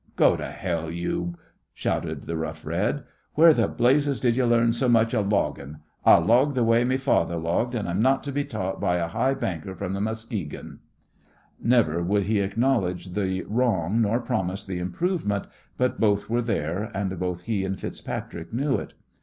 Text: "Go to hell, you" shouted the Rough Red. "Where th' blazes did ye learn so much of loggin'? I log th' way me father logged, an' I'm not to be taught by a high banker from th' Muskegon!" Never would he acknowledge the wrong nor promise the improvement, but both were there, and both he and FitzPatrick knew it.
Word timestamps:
"Go 0.15 0.35
to 0.35 0.47
hell, 0.47 0.89
you" 0.89 1.35
shouted 1.75 2.23
the 2.23 2.35
Rough 2.35 2.65
Red. 2.65 3.03
"Where 3.35 3.53
th' 3.53 3.77
blazes 3.77 4.19
did 4.19 4.35
ye 4.35 4.43
learn 4.43 4.73
so 4.73 4.89
much 4.89 5.13
of 5.13 5.31
loggin'? 5.31 5.77
I 6.03 6.15
log 6.17 6.55
th' 6.55 6.65
way 6.65 6.83
me 6.83 6.97
father 6.97 7.35
logged, 7.35 7.75
an' 7.75 7.85
I'm 7.87 8.01
not 8.01 8.23
to 8.23 8.31
be 8.31 8.43
taught 8.43 8.81
by 8.81 8.95
a 8.95 9.07
high 9.07 9.35
banker 9.35 9.75
from 9.75 9.93
th' 9.95 10.01
Muskegon!" 10.01 10.79
Never 11.61 12.01
would 12.01 12.23
he 12.23 12.39
acknowledge 12.39 13.13
the 13.13 13.43
wrong 13.43 14.01
nor 14.01 14.19
promise 14.19 14.65
the 14.65 14.79
improvement, 14.79 15.45
but 15.77 15.99
both 15.99 16.27
were 16.31 16.41
there, 16.41 16.89
and 16.95 17.19
both 17.19 17.43
he 17.43 17.63
and 17.63 17.77
FitzPatrick 17.77 18.51
knew 18.51 18.77
it. 18.77 18.95